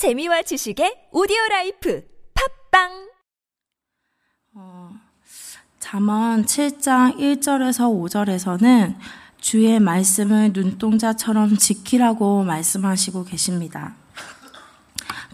재미와 0.00 0.40
지식의 0.40 1.10
오디오 1.12 1.36
라이프 1.50 2.02
팟빵 2.70 3.10
어, 4.54 4.92
잠언 5.78 6.46
7장 6.46 7.18
1절에서 7.18 7.84
5절에서는 8.08 8.96
주의 9.42 9.78
말씀을 9.78 10.52
눈동자처럼 10.54 11.58
지키라고 11.58 12.44
말씀하시고 12.44 13.26
계십니다. 13.26 13.94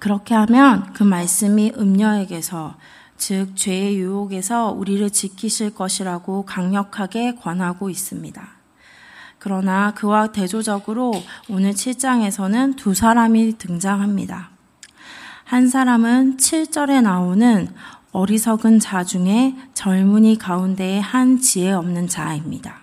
그렇게 0.00 0.34
하면 0.34 0.92
그 0.94 1.04
말씀이 1.04 1.74
음녀에게서 1.78 2.74
즉 3.16 3.54
죄의 3.54 3.98
유혹에서 3.98 4.72
우리를 4.72 5.08
지키실 5.10 5.76
것이라고 5.76 6.44
강력하게 6.44 7.36
권하고 7.36 7.88
있습니다. 7.88 8.48
그러나 9.38 9.94
그와 9.94 10.32
대조적으로 10.32 11.12
오늘 11.48 11.70
7장에서는 11.70 12.74
두 12.74 12.94
사람이 12.94 13.58
등장합니다. 13.58 14.55
한 15.46 15.68
사람은 15.68 16.38
7절에 16.38 17.02
나오는 17.02 17.68
어리석은 18.10 18.80
자 18.80 19.04
중에 19.04 19.54
젊은이 19.74 20.38
가운데의 20.38 21.00
한 21.00 21.38
지혜 21.38 21.70
없는 21.70 22.08
자입니다. 22.08 22.80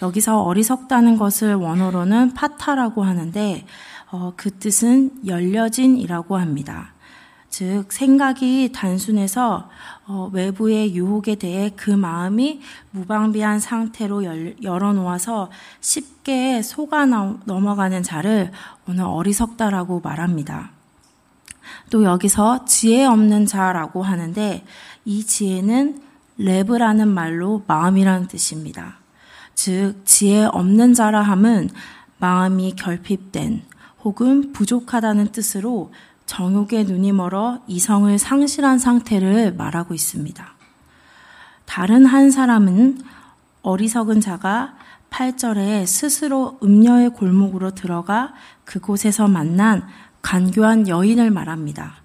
여기서 0.00 0.42
어리석다는 0.42 1.16
것을 1.16 1.56
원어로는 1.56 2.34
파타라고 2.34 3.02
하는데 3.02 3.66
어, 4.12 4.32
그 4.36 4.52
뜻은 4.52 5.26
열려진이라고 5.26 6.36
합니다. 6.36 6.92
즉 7.48 7.92
생각이 7.92 8.70
단순해서 8.72 9.68
어, 10.06 10.30
외부의 10.32 10.94
유혹에 10.94 11.34
대해 11.34 11.72
그 11.74 11.90
마음이 11.90 12.60
무방비한 12.92 13.58
상태로 13.58 14.22
열, 14.22 14.54
열어놓아서 14.62 15.50
쉽게 15.80 16.62
속아 16.62 17.06
넘어가는 17.06 18.04
자를 18.04 18.52
오늘 18.88 19.02
어리석다라고 19.02 19.98
말합니다. 19.98 20.78
또 21.90 22.04
여기서 22.04 22.64
지혜 22.64 23.04
없는 23.04 23.46
자라고 23.46 24.02
하는데 24.02 24.64
이 25.04 25.24
지혜는 25.24 26.00
레브라는 26.38 27.08
말로 27.08 27.62
마음이라는 27.66 28.28
뜻입니다. 28.28 28.98
즉 29.54 30.02
지혜 30.04 30.44
없는 30.44 30.94
자라 30.94 31.20
함은 31.20 31.68
마음이 32.18 32.76
결핍된 32.76 33.62
혹은 34.04 34.52
부족하다는 34.52 35.32
뜻으로 35.32 35.92
정욕의 36.26 36.84
눈이 36.84 37.12
멀어 37.12 37.60
이성을 37.66 38.16
상실한 38.18 38.78
상태를 38.78 39.52
말하고 39.54 39.94
있습니다. 39.94 40.54
다른 41.66 42.06
한 42.06 42.30
사람은 42.30 43.02
어리석은 43.62 44.20
자가 44.20 44.74
8절에 45.10 45.86
스스로 45.86 46.58
음녀의 46.62 47.10
골목으로 47.10 47.72
들어가 47.72 48.32
그곳에서 48.64 49.28
만난 49.28 49.86
간교한 50.22 50.88
여인을 50.88 51.30
말합니다. 51.30 51.96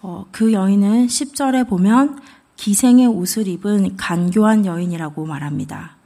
어, 0.00 0.26
그 0.32 0.52
여인은 0.52 1.06
10절에 1.06 1.68
보면 1.68 2.20
기생의 2.56 3.06
옷을 3.06 3.46
입은 3.48 3.96
간교한 3.96 4.66
여인이라고 4.66 5.26
말합니다. 5.26 5.96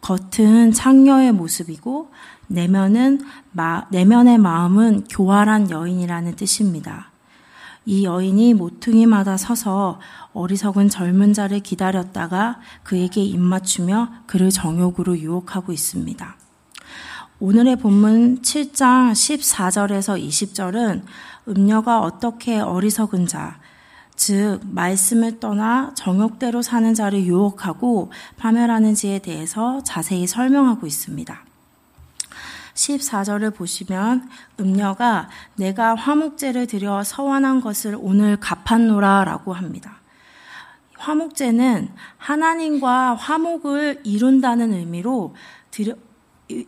겉은 0.00 0.72
창녀의 0.72 1.32
모습이고 1.32 2.10
내면은 2.46 3.20
마, 3.52 3.86
내면의 3.90 4.38
마음은 4.38 5.04
교활한 5.10 5.70
여인이라는 5.70 6.36
뜻입니다. 6.36 7.10
이 7.84 8.04
여인이 8.04 8.54
모퉁이마다 8.54 9.36
서서 9.36 9.98
어리석은 10.34 10.88
젊은 10.88 11.32
자를 11.32 11.60
기다렸다가 11.60 12.60
그에게 12.82 13.22
입맞추며 13.22 14.24
그를 14.26 14.50
정욕으로 14.50 15.18
유혹하고 15.18 15.72
있습니다. 15.72 16.36
오늘의 17.40 17.76
본문 17.76 18.42
7장 18.42 19.12
14절에서 19.12 20.20
20절은 20.20 21.02
음녀가 21.46 22.00
어떻게 22.00 22.58
어리석은 22.58 23.28
자, 23.28 23.60
즉 24.16 24.58
말씀을 24.64 25.38
떠나 25.38 25.92
정욕대로 25.94 26.62
사는 26.62 26.92
자를 26.94 27.22
유혹하고 27.22 28.10
파멸하는지에 28.38 29.20
대해서 29.20 29.80
자세히 29.84 30.26
설명하고 30.26 30.88
있습니다. 30.88 31.44
14절을 32.74 33.54
보시면 33.54 34.28
음녀가 34.58 35.28
내가 35.54 35.94
화목제를 35.94 36.66
드려 36.66 37.04
서원한 37.04 37.60
것을 37.60 37.96
오늘 38.00 38.36
갚았노라라고 38.40 39.52
합니다. 39.52 40.00
화목제는 40.98 41.90
하나님과 42.16 43.14
화목을 43.14 44.00
이룬다는 44.02 44.72
의미로 44.72 45.36
드려, 45.70 45.94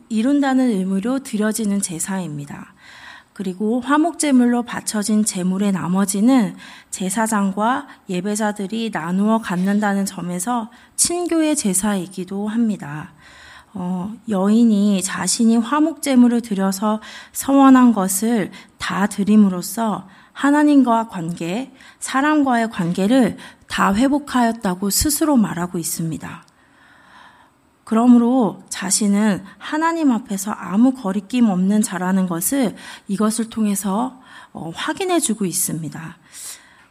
이룬다는 0.09 0.71
의미로 0.71 1.21
드려지는 1.21 1.81
제사입니다. 1.81 2.75
그리고 3.33 3.81
화목제물로 3.81 4.65
바쳐진 4.65 5.25
제물의 5.25 5.73
나머지는 5.73 6.57
제사장과 6.91 7.87
예배자들이 8.09 8.91
나누어 8.93 9.39
갖는다는 9.39 10.05
점에서 10.05 10.71
친교의 10.97 11.57
제사이기도 11.57 12.49
합니다. 12.49 13.13
어, 13.73 14.13
여인이 14.29 15.01
자신이 15.03 15.57
화목제물을 15.57 16.43
드려서 16.43 17.01
서원한 17.33 17.93
것을 17.93 18.51
다 18.79 19.07
드림으로써 19.07 20.09
하나님과 20.33 21.09
관계, 21.09 21.73
사람과의 22.01 22.71
관계를 22.71 23.37
다 23.69 23.95
회복하였다고 23.95 24.91
스스로 24.91 25.37
말하고 25.37 25.79
있습니다. 25.79 26.45
그러므로 27.91 28.63
자신은 28.69 29.43
하나님 29.59 30.13
앞에서 30.13 30.53
아무 30.53 30.93
거리낌 30.93 31.49
없는 31.49 31.83
자라는 31.83 32.29
것을 32.29 32.77
이것을 33.09 33.51
통해서 33.51 34.21
어, 34.53 34.71
확인해 34.73 35.19
주고 35.19 35.45
있습니다. 35.45 36.17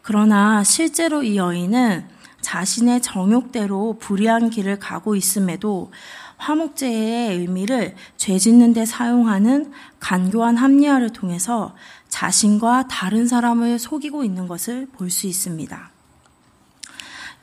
그러나 0.02 0.62
실제로 0.66 1.24
이 1.24 1.38
여인은 1.38 2.06
자신의 2.42 3.02
정욕대로 3.02 3.96
불의한 3.98 4.50
길을 4.50 4.80
가고 4.80 5.16
있음에도 5.16 5.94
화목제의 6.36 7.38
의미를 7.38 7.96
죄 8.18 8.38
짓는 8.38 8.74
데 8.74 8.86
사용하는 8.86 9.72
간교한 10.02 10.58
합리화를 10.58 11.12
통해서 11.12 11.78
자신과 12.09 12.90
다른 12.90 13.26
사람을 13.26 13.80
속이고 13.80 14.26
있는 14.26 14.50
것을 14.50 14.90
볼 14.92 15.09
수 15.09 15.28
있습니다. 15.28 15.92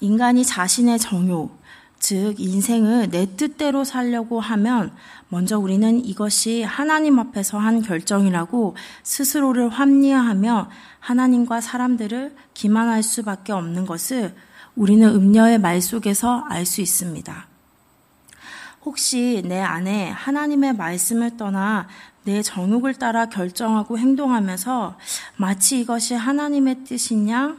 인간이 0.00 0.44
자신의 0.44 0.98
정욕, 0.98 1.58
즉, 2.08 2.38
인생을 2.38 3.10
내 3.10 3.26
뜻대로 3.34 3.82
살려고 3.82 4.38
하면 4.38 4.92
먼저 5.28 5.58
우리는 5.58 6.04
이것이 6.04 6.62
하나님 6.62 7.18
앞에서 7.18 7.58
한 7.58 7.82
결정이라고 7.82 8.76
스스로를 9.02 9.70
합리화하며 9.70 10.70
하나님과 11.00 11.60
사람들을 11.60 12.36
기만할 12.54 13.02
수밖에 13.02 13.52
없는 13.52 13.86
것을 13.86 14.36
우리는 14.76 15.08
음녀의 15.08 15.58
말 15.58 15.82
속에서 15.82 16.44
알 16.48 16.64
수 16.64 16.80
있습니다. 16.80 17.48
혹시 18.84 19.42
내 19.44 19.60
안에 19.60 20.10
하나님의 20.10 20.76
말씀을 20.76 21.36
떠나 21.36 21.88
내 22.22 22.40
정욕을 22.40 22.94
따라 22.94 23.26
결정하고 23.26 23.98
행동하면서 23.98 24.96
마치 25.38 25.80
이것이 25.80 26.14
하나님의 26.14 26.84
뜻이냐 26.84 27.56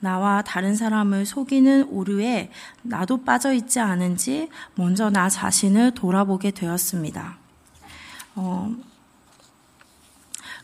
나와 0.00 0.42
다른 0.42 0.76
사람을 0.76 1.26
속이는 1.26 1.88
오류에 1.90 2.50
나도 2.82 3.24
빠져 3.24 3.52
있지 3.52 3.80
않은지 3.80 4.48
먼저 4.74 5.10
나 5.10 5.28
자신을 5.28 5.92
돌아보게 5.92 6.52
되었습니다. 6.52 7.36
어, 8.36 8.74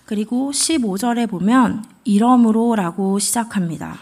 그리고 0.04 0.50
15절에 0.52 1.28
보면 1.28 1.84
이러므로 2.04 2.76
라고 2.76 3.18
시작합니다. 3.18 3.98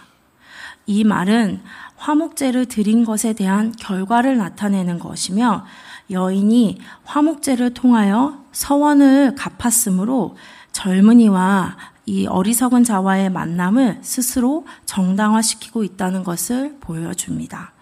이 0.87 1.05
말은 1.05 1.63
화목제를 1.97 2.67
드린 2.67 3.05
것에 3.05 3.33
대한 3.33 3.73
결과를 3.73 4.37
나타내는 4.37 4.99
것이며 4.99 5.65
여인이 6.11 6.81
화목제를 7.05 7.75
통하여 7.75 8.43
서원을 8.51 9.37
갚았으므로 9.37 10.37
젊은이와 10.73 11.77
이 12.07 12.27
어리석은 12.27 12.85
자와의 12.85 13.31
만남을 13.31 14.01
스스로 14.03 14.67
정당화시키고 14.87 15.85
있다는 15.85 16.25
것을 16.25 16.77
보여줍니다. 16.81 17.73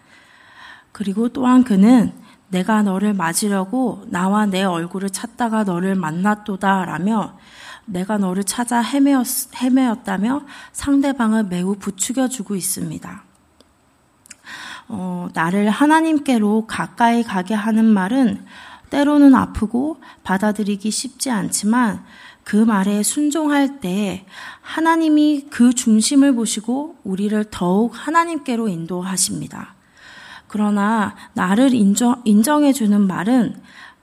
그리고 0.93 1.29
또한 1.31 1.65
그는 1.65 2.13
내가 2.49 2.83
너를 2.83 3.15
맞으려고 3.15 4.05
나와 4.09 4.45
내 4.45 4.65
얼굴을 4.65 5.11
찾다가 5.11 5.65
너를 5.65 5.95
만났도다 5.95 6.85
라며 6.85 7.39
내가 7.87 8.19
너를 8.19 8.45
찾아 8.45 8.81
헤매었, 8.81 9.55
헤매었다며 9.57 10.43
상대방을 10.73 11.45
매우 11.45 11.77
부추겨 11.77 12.29
주고 12.29 12.57
있습니다. 12.57 13.25
어, 14.89 15.29
나를 15.33 15.71
하나님께로 15.71 16.67
가까이 16.67 17.23
가게 17.23 17.55
하는 17.55 17.85
말은 17.85 18.45
때로는 18.91 19.35
아프고 19.37 20.01
받아들이기 20.25 20.91
쉽지 20.91 21.31
않지만 21.31 22.05
그 22.51 22.57
말에 22.57 23.05
순종할 23.05 23.79
때 23.79 24.27
하나님이 24.61 25.47
그 25.51 25.73
중심을 25.73 26.35
보시고 26.35 26.97
우리를 27.05 27.45
더욱 27.53 27.93
하나님께로 27.95 28.67
인도하십니다. 28.67 29.77
그러나 30.49 31.15
나를 31.35 31.75
인정, 31.75 32.21
인정해주는 32.25 33.07
말은 33.07 33.55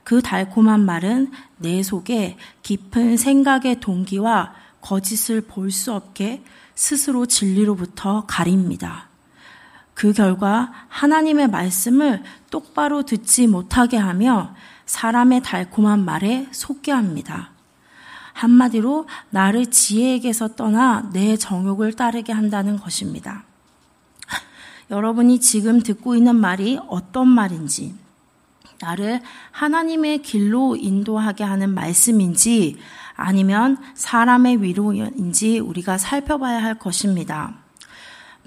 그 0.02 0.22
달콤한 0.22 0.80
말은 0.80 1.30
내 1.58 1.82
속에 1.82 2.38
깊은 2.62 3.18
생각의 3.18 3.80
동기와 3.80 4.54
거짓을 4.80 5.42
볼 5.42 5.70
수 5.70 5.92
없게 5.92 6.42
스스로 6.74 7.26
진리로부터 7.26 8.24
가립니다. 8.26 9.10
그 9.92 10.14
결과 10.14 10.72
하나님의 10.88 11.48
말씀을 11.48 12.22
똑바로 12.50 13.02
듣지 13.02 13.46
못하게 13.46 13.98
하며 13.98 14.54
사람의 14.86 15.42
달콤한 15.42 16.02
말에 16.02 16.48
속게 16.50 16.92
합니다. 16.92 17.57
한마디로 18.38 19.06
나를 19.30 19.66
지혜에게서 19.66 20.54
떠나 20.54 21.10
내 21.12 21.36
정욕을 21.36 21.94
따르게 21.94 22.32
한다는 22.32 22.78
것입니다. 22.78 23.44
여러분이 24.90 25.40
지금 25.40 25.80
듣고 25.80 26.14
있는 26.14 26.36
말이 26.36 26.78
어떤 26.88 27.28
말인지, 27.28 27.94
나를 28.80 29.20
하나님의 29.50 30.22
길로 30.22 30.76
인도하게 30.76 31.42
하는 31.42 31.74
말씀인지 31.74 32.76
아니면 33.16 33.76
사람의 33.94 34.62
위로인지 34.62 35.58
우리가 35.58 35.98
살펴봐야 35.98 36.62
할 36.62 36.78
것입니다. 36.78 37.67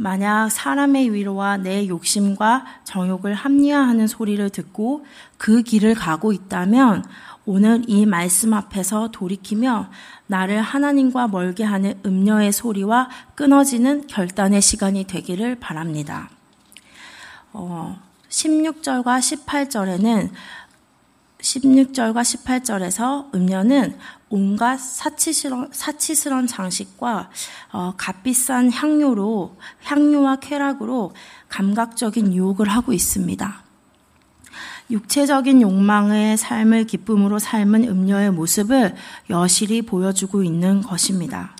만약 0.01 0.49
사람의 0.49 1.13
위로와 1.13 1.57
내 1.57 1.87
욕심과 1.87 2.65
정욕을 2.85 3.35
합리화하는 3.35 4.07
소리를 4.07 4.49
듣고 4.49 5.05
그 5.37 5.61
길을 5.61 5.93
가고 5.93 6.33
있다면 6.33 7.05
오늘 7.45 7.83
이 7.85 8.07
말씀 8.07 8.55
앞에서 8.55 9.11
돌이키며 9.11 9.91
나를 10.25 10.63
하나님과 10.63 11.27
멀게 11.27 11.63
하는 11.63 11.99
음녀의 12.03 12.51
소리와 12.51 13.09
끊어지는 13.35 14.07
결단의 14.07 14.63
시간이 14.63 15.03
되기를 15.03 15.59
바랍니다. 15.59 16.31
어, 17.53 18.01
16절과 18.27 19.45
18절에는 19.45 20.31
16절과 21.37 22.21
18절에서 22.21 23.35
음녀는 23.35 23.95
온갖 24.31 24.77
사치스러운, 24.77 25.69
사치스러운 25.71 26.47
장식과 26.47 27.29
어, 27.73 27.93
값비싼 27.97 28.71
향료로 28.71 29.57
향료와 29.83 30.37
쾌락으로 30.37 31.13
감각적인 31.49 32.33
유혹을 32.33 32.69
하고 32.69 32.93
있습니다. 32.93 33.63
육체적인 34.89 35.61
욕망의 35.61 36.37
삶을 36.37 36.85
기쁨으로 36.85 37.39
삶은 37.39 37.83
음녀의 37.83 38.31
모습을 38.31 38.95
여실히 39.29 39.81
보여주고 39.81 40.43
있는 40.43 40.81
것입니다. 40.81 41.55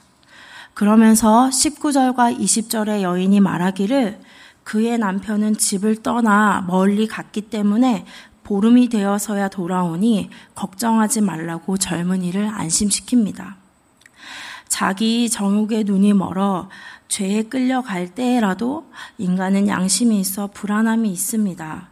그러면서 0.74 1.50
19절과 1.52 2.38
20절의 2.40 3.02
여인이 3.02 3.40
말하기를 3.40 4.20
그의 4.64 4.98
남편은 4.98 5.58
집을 5.58 6.04
떠나 6.04 6.64
멀리 6.68 7.08
갔기 7.08 7.42
때문에 7.42 8.06
보름이 8.44 8.90
되어서야 8.90 9.50
돌아오니 9.50 10.30
걱정하지 10.56 11.22
말라고 11.22 11.78
젊은이를 11.78 12.50
안심시킵니다. 12.50 13.56
자기 14.68 15.30
정욕의 15.30 15.84
눈이 15.84 16.14
멀어 16.14 16.70
죄에 17.08 17.44
끌려갈 17.44 18.08
때라도 18.08 18.90
인간은 19.18 19.68
양심이 19.68 20.20
있어 20.20 20.48
불안함이 20.48 21.12
있습니다. 21.12 21.90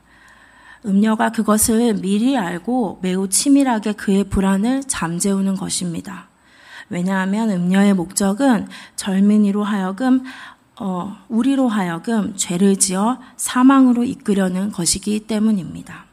음녀가 0.86 1.32
그것을 1.32 1.96
미리 1.96 2.38
알고 2.38 3.00
매우 3.02 3.28
치밀하게 3.28 3.94
그의 3.94 4.24
불안을 4.24 4.84
잠재우는 4.86 5.56
것입니다. 5.58 6.30
왜냐하면 6.90 7.52
음녀의 7.52 7.94
목적은 7.94 8.68
젊은이로 8.96 9.64
하여금 9.64 10.24
어, 10.80 11.18
우리로 11.28 11.68
하여금 11.68 12.34
죄를 12.38 12.78
지어 12.78 13.20
사망으로 13.36 14.06
이끌려는 14.06 14.72
것이기 14.72 15.28
때문입니다. 15.28 16.09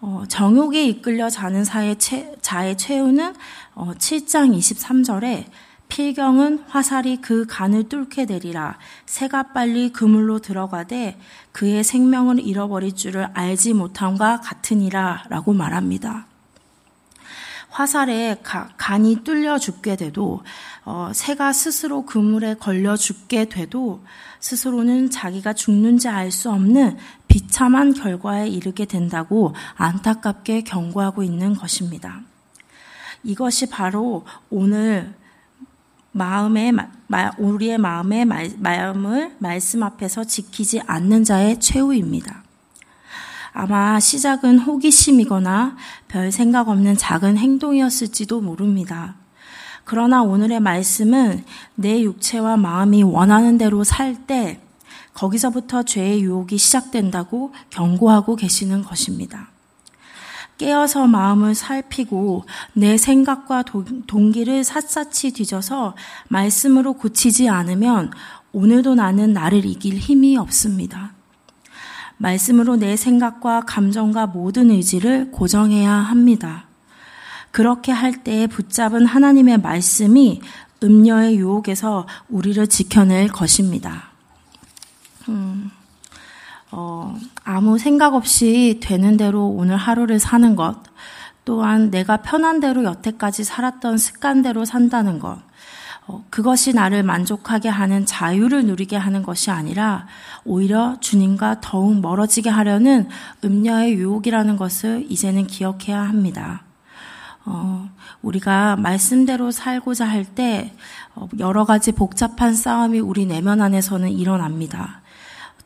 어, 0.00 0.24
정욕에 0.28 0.84
이끌려 0.84 1.28
자는 1.28 1.64
사의 1.64 1.96
최, 1.98 2.34
자의 2.40 2.76
최후는 2.76 3.34
어, 3.74 3.92
7장 3.98 4.56
23절에 4.56 5.46
필경은 5.88 6.64
화살이 6.68 7.16
그 7.16 7.46
간을 7.46 7.88
뚫게 7.88 8.26
되리라 8.26 8.78
새가 9.06 9.54
빨리 9.54 9.90
그물로 9.90 10.38
들어가되 10.38 11.18
그의 11.52 11.82
생명을 11.82 12.40
잃어버릴 12.40 12.94
줄을 12.94 13.28
알지 13.32 13.74
못함과 13.74 14.40
같으니라라고 14.40 15.54
말합니다. 15.54 16.26
화살에 17.70 18.36
가, 18.42 18.68
간이 18.76 19.24
뚫려 19.24 19.58
죽게 19.58 19.96
돼도 19.96 20.42
어, 20.84 21.10
새가 21.12 21.52
스스로 21.52 22.06
그물에 22.06 22.54
걸려 22.54 22.96
죽게 22.96 23.46
돼도 23.46 24.02
스스로는 24.40 25.10
자기가 25.10 25.52
죽는지 25.52 26.08
알 26.08 26.30
수 26.30 26.50
없는 26.50 26.96
비참한 27.38 27.94
결과에 27.94 28.48
이르게 28.48 28.84
된다고 28.84 29.54
안타깝게 29.76 30.62
경고하고 30.62 31.22
있는 31.22 31.54
것입니다. 31.54 32.20
이것이 33.22 33.66
바로 33.66 34.24
오늘 34.50 35.14
마음의 36.10 36.72
우리의 37.38 37.78
마음의 37.78 38.24
마음을 38.58 39.36
말씀 39.38 39.84
앞에서 39.84 40.24
지키지 40.24 40.80
않는 40.84 41.22
자의 41.22 41.60
최후입니다. 41.60 42.42
아마 43.52 44.00
시작은 44.00 44.58
호기심이거나 44.58 45.76
별 46.08 46.32
생각 46.32 46.68
없는 46.68 46.96
작은 46.96 47.38
행동이었을지도 47.38 48.40
모릅니다. 48.40 49.14
그러나 49.84 50.22
오늘의 50.22 50.58
말씀은 50.58 51.44
내 51.76 52.02
육체와 52.02 52.56
마음이 52.56 53.04
원하는 53.04 53.58
대로 53.58 53.84
살 53.84 54.26
때 54.26 54.60
거기서부터 55.18 55.82
죄의 55.82 56.22
유혹이 56.22 56.58
시작된다고 56.58 57.52
경고하고 57.70 58.36
계시는 58.36 58.84
것입니다. 58.84 59.48
깨어서 60.58 61.06
마음을 61.06 61.54
살피고 61.54 62.44
내 62.72 62.96
생각과 62.96 63.64
동기를 64.06 64.64
샅샅이 64.64 65.32
뒤져서 65.32 65.96
말씀으로 66.28 66.94
고치지 66.94 67.48
않으면 67.48 68.12
오늘도 68.52 68.94
나는 68.94 69.32
나를 69.32 69.64
이길 69.66 69.98
힘이 69.98 70.36
없습니다. 70.36 71.12
말씀으로 72.16 72.76
내 72.76 72.96
생각과 72.96 73.62
감정과 73.62 74.28
모든 74.28 74.70
의지를 74.70 75.30
고정해야 75.30 75.92
합니다. 75.92 76.66
그렇게 77.50 77.92
할때 77.92 78.46
붙잡은 78.46 79.06
하나님의 79.06 79.58
말씀이 79.58 80.40
음녀의 80.82 81.36
유혹에서 81.36 82.06
우리를 82.28 82.66
지켜낼 82.68 83.28
것입니다. 83.28 84.07
음, 85.28 85.70
어, 86.70 87.16
아무 87.44 87.78
생각 87.78 88.14
없이 88.14 88.80
되는 88.82 89.16
대로 89.16 89.48
오늘 89.48 89.76
하루를 89.76 90.18
사는 90.18 90.56
것, 90.56 90.76
또한 91.44 91.90
내가 91.90 92.18
편한 92.18 92.60
대로 92.60 92.84
여태까지 92.84 93.44
살았던 93.44 93.98
습관대로 93.98 94.64
산다는 94.64 95.18
것, 95.18 95.38
어, 96.06 96.24
그것이 96.30 96.72
나를 96.74 97.02
만족하게 97.02 97.68
하는 97.68 98.06
자유를 98.06 98.64
누리게 98.64 98.96
하는 98.96 99.22
것이 99.22 99.50
아니라 99.50 100.06
오히려 100.44 100.96
주님과 101.00 101.60
더욱 101.60 102.00
멀어지게 102.00 102.48
하려는 102.48 103.08
음녀의 103.44 103.94
유혹이라는 103.94 104.56
것을 104.56 105.06
이제는 105.10 105.46
기억해야 105.46 106.00
합니다. 106.00 106.62
어, 107.44 107.88
우리가 108.20 108.76
말씀대로 108.76 109.50
살고자 109.50 110.06
할때 110.06 110.74
어, 111.14 111.28
여러 111.38 111.64
가지 111.64 111.92
복잡한 111.92 112.54
싸움이 112.54 113.00
우리 113.00 113.24
내면 113.26 113.60
안에서는 113.62 114.10
일어납니다. 114.10 115.00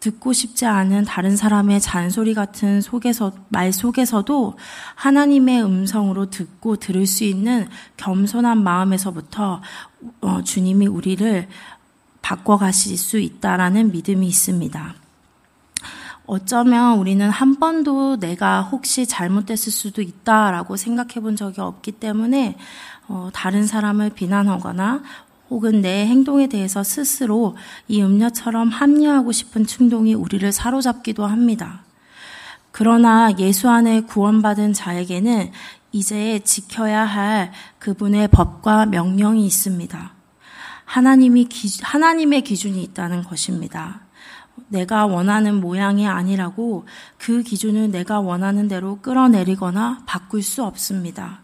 듣고 0.02 0.32
싶지 0.32 0.66
않은 0.66 1.04
다른 1.04 1.36
사람의 1.36 1.80
잔소리 1.80 2.34
같은 2.34 2.80
속에서, 2.80 3.30
말 3.50 3.72
속에서도 3.72 4.58
하나님의 4.96 5.62
음성으로 5.62 6.28
듣고 6.28 6.74
들을 6.74 7.06
수 7.06 7.22
있는 7.22 7.68
겸손한 7.98 8.64
마음에서부터 8.64 9.62
어, 10.20 10.42
주님이 10.42 10.88
우리를 10.88 11.48
바꿔가실 12.20 12.98
수 12.98 13.18
있다라는 13.20 13.92
믿음이 13.92 14.26
있습니다. 14.26 14.94
어쩌면 16.26 16.98
우리는 16.98 17.30
한 17.30 17.60
번도 17.60 18.16
내가 18.18 18.62
혹시 18.62 19.06
잘못됐을 19.06 19.70
수도 19.70 20.02
있다라고 20.02 20.76
생각해 20.76 21.20
본 21.20 21.36
적이 21.36 21.60
없기 21.60 21.92
때문에 21.92 22.56
어, 23.06 23.30
다른 23.32 23.66
사람을 23.66 24.10
비난하거나 24.10 25.02
혹은 25.52 25.82
내 25.82 26.06
행동에 26.06 26.46
대해서 26.46 26.82
스스로 26.82 27.56
이 27.86 28.00
음녀처럼 28.00 28.70
합리화하고 28.70 29.32
싶은 29.32 29.66
충동이 29.66 30.14
우리를 30.14 30.50
사로잡기도 30.50 31.26
합니다. 31.26 31.84
그러나 32.70 33.30
예수 33.38 33.68
안에 33.68 34.00
구원받은 34.00 34.72
자에게는 34.72 35.50
이제 35.92 36.40
지켜야 36.42 37.04
할 37.04 37.52
그분의 37.80 38.28
법과 38.28 38.86
명령이 38.86 39.44
있습니다. 39.44 40.12
하나님이 40.86 41.44
기, 41.44 41.68
하나님의 41.82 42.44
기준이 42.44 42.82
있다는 42.84 43.22
것입니다. 43.22 44.00
내가 44.68 45.04
원하는 45.04 45.60
모양이 45.60 46.08
아니라고 46.08 46.86
그 47.18 47.42
기준을 47.42 47.90
내가 47.90 48.20
원하는 48.20 48.68
대로 48.68 49.00
끌어내리거나 49.02 50.04
바꿀 50.06 50.42
수 50.42 50.64
없습니다. 50.64 51.42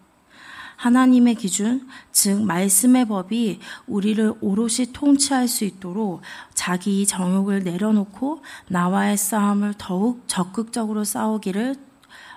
하나님의 0.78 1.34
기준, 1.34 1.88
즉 2.12 2.40
말씀의 2.44 3.08
법이 3.08 3.58
우리를 3.88 4.34
오롯이 4.40 4.92
통치할 4.92 5.48
수 5.48 5.64
있도록 5.64 6.22
자기 6.54 7.04
정욕을 7.04 7.64
내려놓고 7.64 8.42
나와의 8.68 9.16
싸움을 9.16 9.74
더욱 9.76 10.22
적극적으로 10.28 11.02
싸우기를 11.02 11.74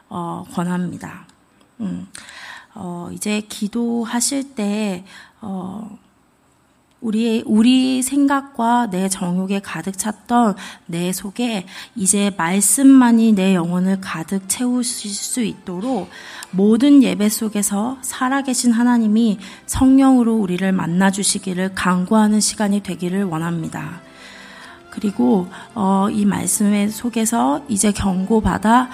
어, 0.09 0.43
권합니다. 0.53 1.27
음. 1.81 2.07
어, 2.73 3.09
이제 3.13 3.41
기도하실 3.41 4.55
때, 4.55 5.05
어, 5.41 5.99
우리, 7.01 7.43
우리 7.47 8.03
생각과 8.03 8.91
내 8.91 9.09
정욕에 9.09 9.59
가득 9.59 9.97
찼던 9.97 10.55
내 10.85 11.11
속에 11.11 11.65
이제 11.95 12.31
말씀만이 12.37 13.33
내 13.33 13.55
영혼을 13.55 13.99
가득 13.99 14.47
채우실 14.47 15.09
수 15.09 15.41
있도록 15.41 16.09
모든 16.51 17.01
예배 17.01 17.29
속에서 17.29 17.97
살아계신 18.01 18.71
하나님이 18.71 19.39
성령으로 19.65 20.35
우리를 20.35 20.71
만나 20.71 21.09
주시기를 21.09 21.73
강구하는 21.73 22.39
시간이 22.39 22.83
되기를 22.83 23.23
원합니다. 23.23 24.01
그리고 24.91 25.47
어, 25.73 26.07
이 26.11 26.25
말씀의 26.25 26.89
속에서 26.89 27.63
이제 27.67 27.91
경고받아 27.91 28.89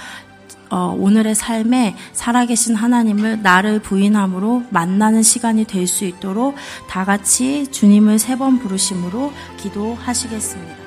어, 0.70 0.96
오늘의 0.98 1.36
삶에 1.36 1.96
살아계신 2.14 2.76
하나님을 2.76 3.42
나를 3.42 3.80
부인함으로 3.80 4.64
만나는 4.70 5.24
시간이 5.24 5.66
될 5.66 5.88
수 5.88 6.06
있도록 6.06 6.56
다 6.90 7.06
같이 7.06 7.68
주님을 7.72 8.20
세 8.20 8.38
번 8.38 8.60
부르심으로 8.60 9.32
기도하시겠습니다. 9.58 10.87